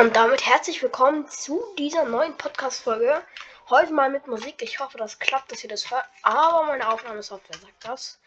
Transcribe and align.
Und 0.00 0.16
damit 0.16 0.46
herzlich 0.46 0.82
willkommen 0.82 1.28
zu 1.28 1.62
dieser 1.76 2.06
neuen 2.06 2.34
Podcast-Folge. 2.38 3.22
Heute 3.68 3.92
mal 3.92 4.08
mit 4.08 4.26
Musik. 4.26 4.62
Ich 4.62 4.80
hoffe, 4.80 4.96
das 4.96 5.18
klappt, 5.18 5.52
dass 5.52 5.62
ihr 5.62 5.68
das 5.68 5.90
hört. 5.90 6.06
Aber 6.22 6.62
meine 6.62 6.88
Aufnahmesoftware 6.88 7.58
sagt 7.58 7.84
das. 7.84 8.18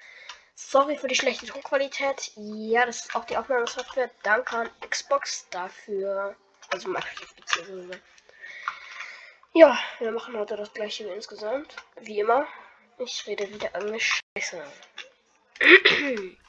Sorry 0.54 0.98
für 0.98 1.08
die 1.08 1.16
schlechte 1.16 1.48
Tonqualität. 1.48 2.32
Ja, 2.36 2.86
das 2.86 3.06
ist 3.06 3.16
auch 3.16 3.26
die 3.26 3.36
Aufnahmesoftware. 3.38 4.12
Danke 4.22 4.56
an 4.56 4.70
Xbox 4.88 5.50
dafür. 5.50 6.36
Also 6.70 6.90
Microsoft 6.90 7.36
beziehungsweise. 7.38 8.00
Ja, 9.54 9.76
wir 9.98 10.12
machen 10.12 10.38
heute 10.38 10.56
das 10.56 10.72
gleiche 10.74 11.06
wie 11.06 11.14
insgesamt. 11.14 11.76
Wie 12.02 12.20
immer. 12.20 12.46
Ich 13.00 13.26
rede 13.26 13.50
wieder 13.52 13.74
Englisch. 13.74 14.20
Scheiße. 14.38 14.64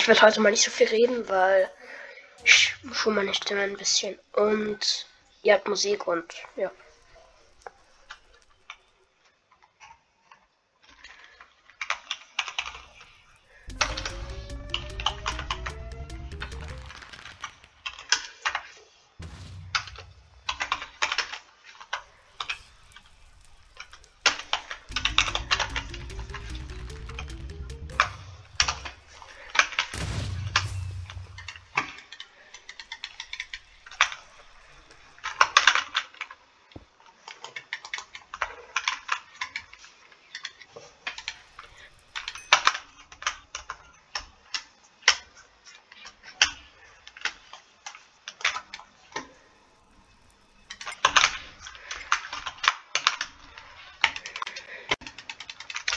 Ich 0.00 0.08
werde 0.08 0.22
heute 0.22 0.40
mal 0.40 0.50
nicht 0.50 0.64
so 0.64 0.70
viel 0.70 0.88
reden, 0.88 1.28
weil 1.28 1.70
ich 2.42 2.74
schon 2.90 3.14
meine 3.14 3.34
Stimme 3.34 3.60
ein 3.60 3.76
bisschen 3.76 4.18
und 4.32 5.06
ihr 5.42 5.52
habt 5.52 5.68
Musik 5.68 6.06
und 6.06 6.24
ja. 6.56 6.70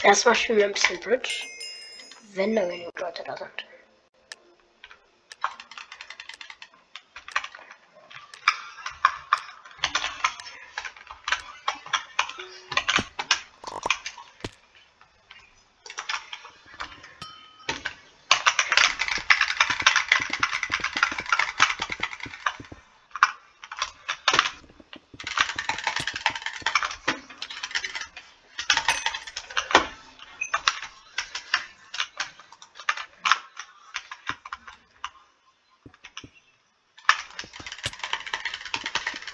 Erstmal 0.04 0.34
spielen 0.34 0.58
wir 0.58 0.66
ein 0.66 0.72
bisschen 0.72 1.00
Bridge, 1.00 1.46
wenn 2.34 2.54
da 2.54 2.66
genug 2.66 3.00
Leute 3.00 3.24
da 3.24 3.34
sind. 3.38 3.64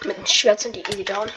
Mit 0.03 0.17
dem 0.17 0.27
Schwert 0.41 0.59
sind 0.59 0.75
die 0.75 0.81
easy 0.91 1.05
down. 1.05 1.31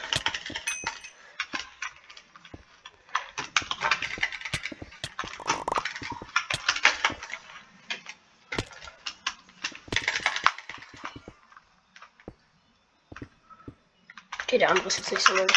Okay, 14.44 14.56
der 14.56 14.70
andere 14.70 14.88
ist 14.88 14.96
jetzt 14.96 15.12
nicht 15.12 15.22
so 15.22 15.34
gut. 15.34 15.54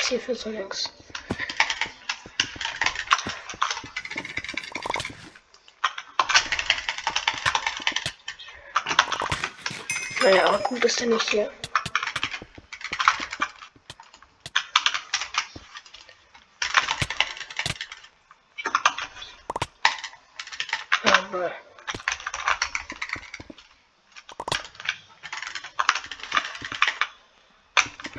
Ziel 0.00 0.18
für 0.18 0.34
so 0.34 0.50
links. 0.50 0.90
Naja, 10.26 10.56
gut 10.56 10.84
ist 10.84 11.00
er 11.00 11.06
nicht 11.06 11.30
hier. 11.30 11.52
Aber. 21.04 21.52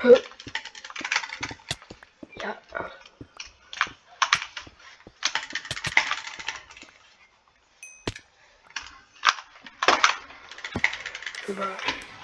Hä? 0.01 0.23
Ja. 2.41 2.57
Über. 11.47 11.63
so 11.63 12.16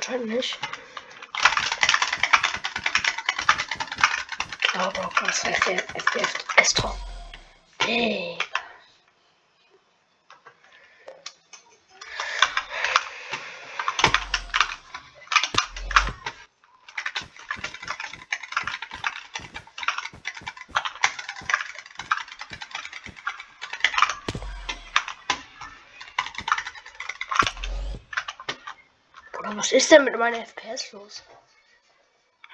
Anscheinend 0.00 0.28
nicht. 0.28 0.58
Aber 4.72 5.10
oh, 5.14 5.26
das 5.26 5.40
FPS 5.40 6.72
drauf. 6.72 6.96
Hey. 29.50 29.56
Was 29.56 29.72
ist 29.72 29.90
denn 29.90 30.04
mit 30.04 30.16
meiner 30.16 30.46
FPS 30.46 30.92
los? 30.92 31.24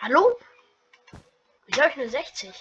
Hallo? 0.01 0.39
Wieso 1.67 1.83
habe 1.83 1.91
ich 1.91 1.97
nur 1.97 2.09
60? 2.09 2.55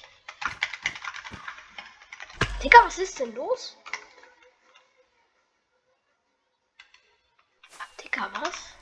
Digga, 2.61 2.79
was 2.83 2.97
ist 2.97 3.17
denn 3.19 3.33
los? 3.33 3.77
Digga, 8.01 8.29
was? 8.41 8.75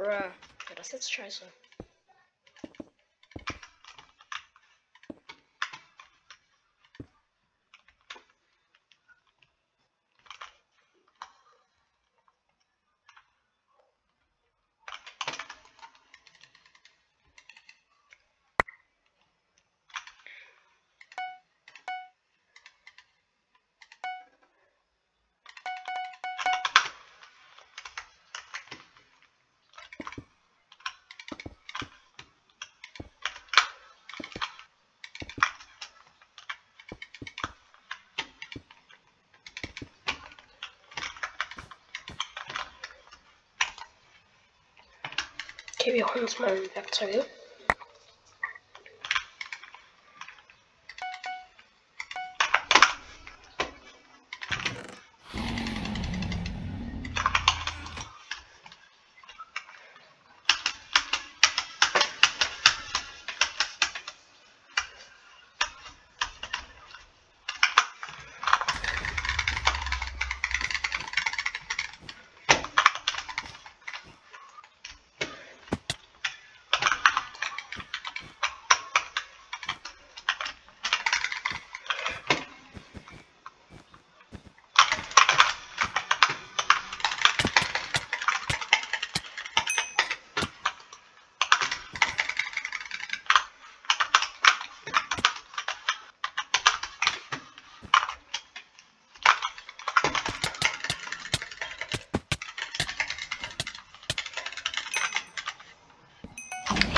Bruh. 0.00 0.08
Ja, 0.08 0.32
das 0.76 0.92
jetzt 0.92 1.12
scheiße. 1.12 1.44
Okay, 45.80 45.94
wir 45.94 46.06
holen 46.12 46.24
uns 46.24 46.38
mal 46.38 46.60
Werkzeuge. 46.74 47.24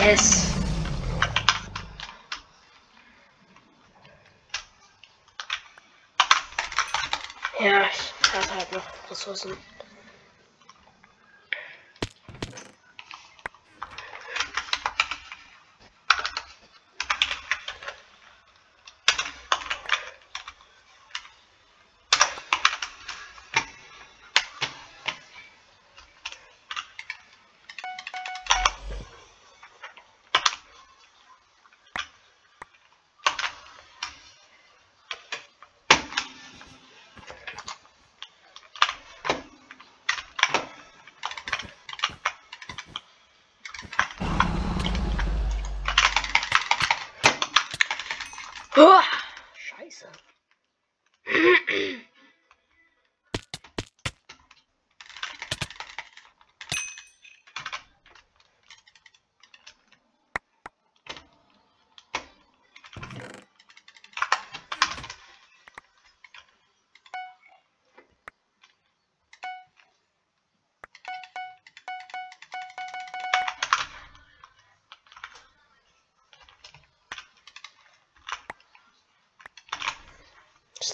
Yes. 0.03 0.51
Ja, 7.61 7.83
ich 7.87 8.35
habe 8.35 8.55
halt 8.59 8.73
noch 8.73 8.83
Ressourcen. 9.11 9.57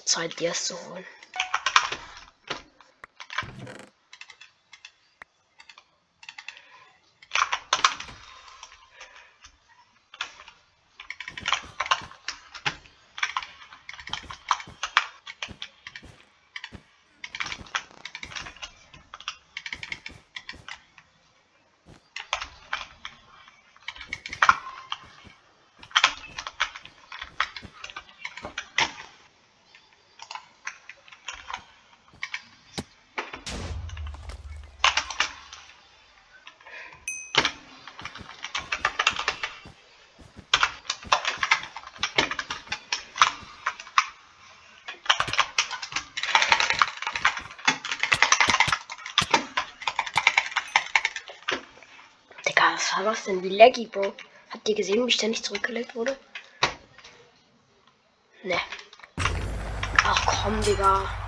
Zeit, 0.09 0.41
dir 0.41 0.55
zu 0.55 0.75
holen. 0.87 1.05
Digga, 52.47 52.77
was 53.09 53.25
denn? 53.25 53.43
Wie 53.43 53.49
laggy, 53.49 53.87
Bro. 53.87 54.13
Habt 54.51 54.69
ihr 54.69 54.75
gesehen, 54.75 55.07
wie 55.07 55.11
ständig 55.11 55.43
zurückgelegt 55.43 55.95
wurde? 55.95 56.17
Ne. 58.43 58.59
Ach 60.05 60.27
komm, 60.27 60.61
Digga. 60.63 61.28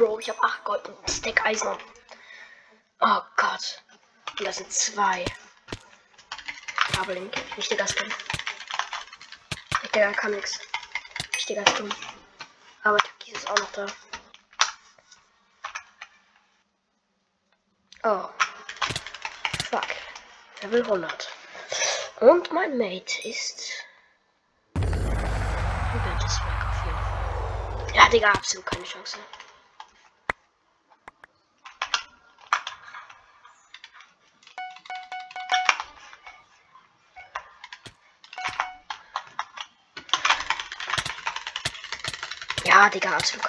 Bro, 0.00 0.18
ich 0.20 0.28
habe 0.28 0.42
8 0.42 0.64
Gold 0.64 0.88
und 0.88 1.04
ein 1.04 1.08
Stack 1.12 1.44
Eisen. 1.44 1.76
Oh 3.00 3.20
Gott. 3.36 3.82
Und 4.38 4.46
das 4.46 4.56
sind 4.56 4.72
zwei. 4.72 5.24
Double 6.94 7.30
Wichtiger 7.56 7.86
Skin. 7.86 8.12
Der 9.94 10.12
kann 10.12 10.30
nix. 10.30 10.58
Wichtiger 11.32 11.64
Skin. 11.66 11.92
Aber 12.82 12.98
Türkis 12.98 13.38
ist 13.38 13.50
auch 13.50 13.58
noch 13.58 13.72
da. 13.72 13.86
Oh. 18.04 18.28
Fuck. 19.70 19.86
Level 20.62 20.82
100. 20.82 21.28
Und 22.20 22.52
mein 22.52 22.78
Mate 22.78 23.28
ist. 23.28 23.72
Ja, 27.94 28.08
Digga, 28.08 28.30
absolut 28.30 28.66
keine 28.66 28.84
Chance. 28.84 29.18
Ja, 42.80 42.88
Digga, 42.88 43.10
absolut 43.14 43.44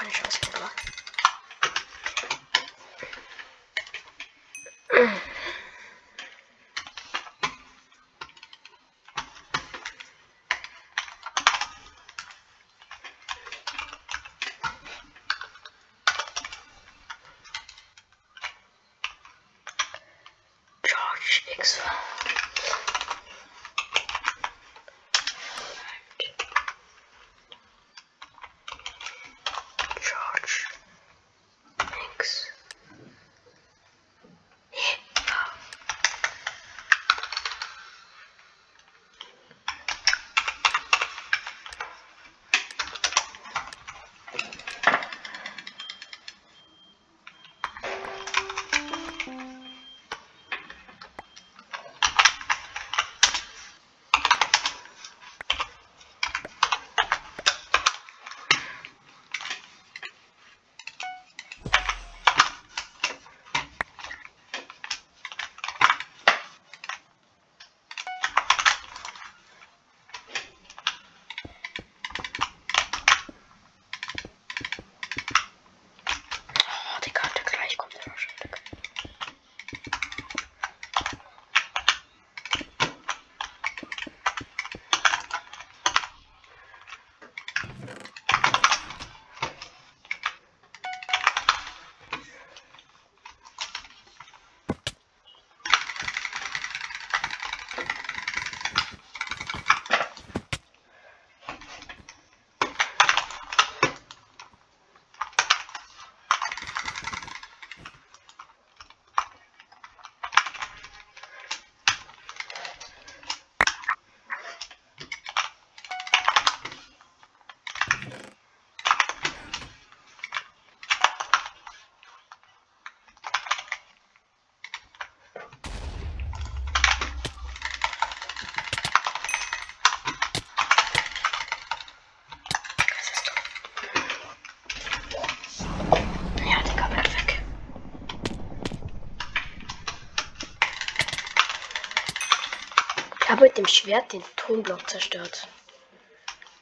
dem 143.61 143.67
Schwert 143.67 144.11
den 144.11 144.23
Tonblock 144.37 144.89
zerstört. 144.89 145.47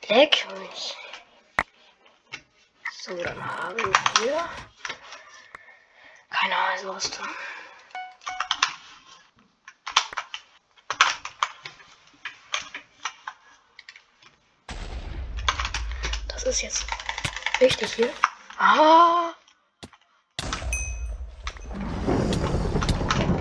Leck 0.10 0.46
mich. 0.60 0.98
So, 2.92 3.16
dann 3.16 3.58
haben 3.58 3.78
wir 3.78 4.50
keine 6.30 6.58
Eisenrüstung. 6.58 7.26
Das 16.28 16.44
ist 16.44 16.62
jetzt 16.62 16.86
wichtig 17.60 17.94
hier. 17.94 18.14
Ah! 18.58 19.34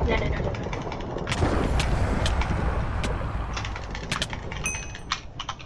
Nein, 0.07 0.21
nein, 0.21 0.31
nein, 0.31 0.43
nein. 0.45 0.59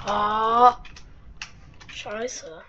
Ah! 0.04 0.82
Scheiße. 1.88 2.64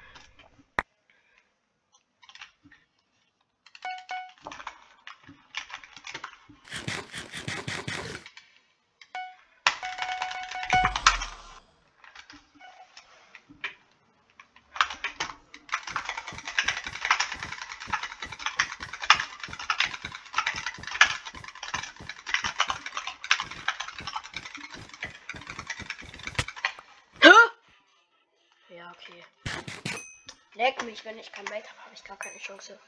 Hä? 27.22 27.30
Ja, 28.70 28.92
okay. 28.92 29.24
Leck 30.56 30.73
mich, 30.84 31.04
wenn 31.06 31.17
ich 31.17 31.32
kein 31.32 31.46
Mate 31.46 31.67
habe, 31.69 31.86
habe 31.86 31.96
ich 31.96 32.04
gar 32.04 32.17
keine 32.17 32.38
Chance. 32.39 32.80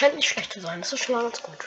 Scheint 0.00 0.16
nicht 0.16 0.30
schlecht 0.30 0.50
zu 0.50 0.62
sein. 0.62 0.80
Das 0.80 0.94
ist 0.94 1.04
schon 1.04 1.14
mal 1.14 1.24
ganz 1.24 1.42
gut. 1.42 1.58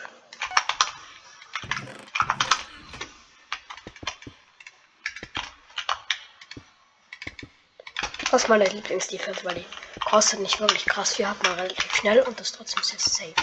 Das 8.31 8.41
ist 8.41 8.49
meine 8.49 8.65
Lieblingsdefense, 8.65 9.45
weil 9.45 9.53
die 9.53 9.65
kostet 9.99 10.39
nicht 10.39 10.59
wirklich 10.59 10.83
krass 10.87 11.13
viel, 11.13 11.27
hat 11.27 11.43
man 11.43 11.53
relativ 11.53 11.95
schnell 11.95 12.21
und 12.21 12.41
ist 12.41 12.55
trotzdem 12.55 12.81
sehr 12.81 12.97
safe. 12.97 13.35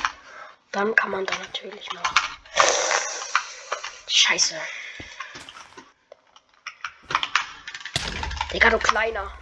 Dann 0.73 0.97
kann 0.97 1.13
man 1.13 1.25
da 1.25 1.39
natürlich 1.39 1.89
noch. 1.93 2.13
Scheiße. 4.09 4.61
Digga, 8.53 8.71
du 8.71 8.79
Kleiner. 8.81 9.33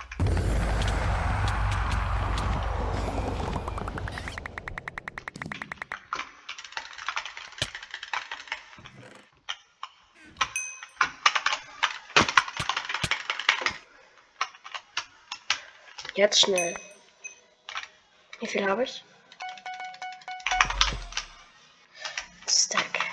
Jetzt 16.18 16.40
schnell. 16.40 16.74
Wie 18.40 18.48
viel 18.48 18.68
habe 18.68 18.82
ich? 18.82 19.04
Stack. 22.48 23.06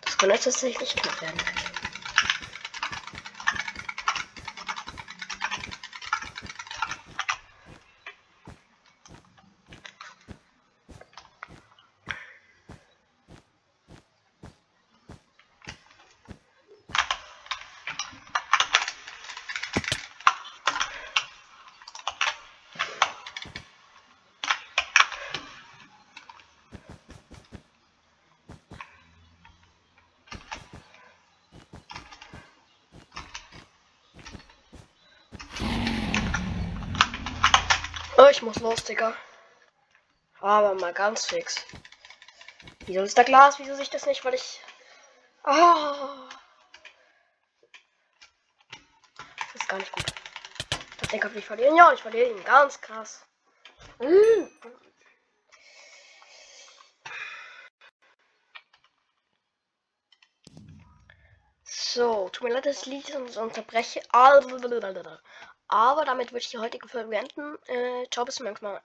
Das 0.00 0.18
kann 0.18 0.30
jetzt 0.30 0.42
tatsächlich 0.42 0.96
knapp 0.96 1.22
werden. 1.22 1.38
Oh, 38.20 38.26
ich 38.28 38.42
muss 38.42 38.58
los, 38.58 38.82
Digga. 38.82 39.14
Aber 40.40 40.74
mal 40.74 40.92
ganz 40.92 41.26
fix. 41.26 41.64
Wieso 42.84 43.02
ist 43.02 43.16
da 43.16 43.22
Glas? 43.22 43.60
Wieso 43.60 43.74
sehe 43.74 43.84
ich 43.84 43.90
das 43.90 44.06
nicht? 44.06 44.24
Weil 44.24 44.34
ich. 44.34 44.60
Ah. 45.44 46.28
Das 49.16 49.54
ist 49.54 49.68
gar 49.68 49.78
nicht 49.78 49.92
gut. 49.92 50.04
Ich 51.02 51.08
denke, 51.10 51.30
ich 51.32 51.46
verlieren. 51.46 51.76
Ja, 51.76 51.92
ich 51.92 52.02
verliere 52.02 52.30
ihn. 52.30 52.42
Ganz 52.42 52.80
krass. 52.80 53.24
Mm. 54.00 54.48
So, 61.62 62.28
tut 62.30 62.48
mir 62.48 62.54
leid, 62.54 62.66
dass 62.66 62.80
ich 62.80 62.86
Lied 62.86 63.14
unterbreche. 63.36 64.02
Aber 65.68 66.04
damit 66.04 66.32
würde 66.32 66.40
ich 66.40 66.50
die 66.50 66.58
heutige 66.58 66.88
Folge 66.88 67.08
beenden. 67.08 67.56
Äh, 67.66 68.06
ciao, 68.10 68.24
bis 68.24 68.36
zum 68.36 68.46
nächsten 68.46 68.66
Mal. 68.66 68.82